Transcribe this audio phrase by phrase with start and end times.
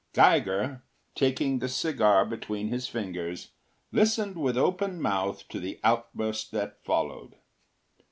[0.13, 0.81] Geiger,
[1.13, 3.51] taking the cigar between his fingers,
[3.91, 7.35] listened with open mouth to the outburst that followed.